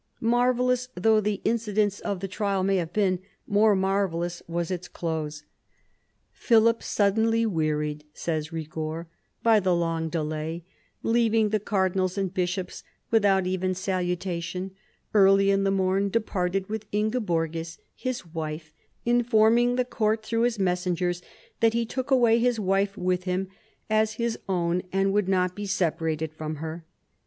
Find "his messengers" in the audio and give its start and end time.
20.45-21.21